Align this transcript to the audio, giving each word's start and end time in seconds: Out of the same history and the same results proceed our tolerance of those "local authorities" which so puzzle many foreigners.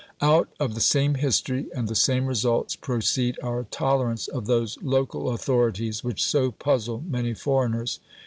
Out 0.21 0.49
of 0.59 0.73
the 0.73 0.81
same 0.81 1.13
history 1.13 1.67
and 1.75 1.87
the 1.87 1.93
same 1.93 2.25
results 2.25 2.75
proceed 2.75 3.37
our 3.43 3.65
tolerance 3.69 4.27
of 4.27 4.47
those 4.47 4.79
"local 4.81 5.29
authorities" 5.29 6.03
which 6.03 6.23
so 6.25 6.49
puzzle 6.49 7.03
many 7.07 7.35
foreigners. 7.35 7.99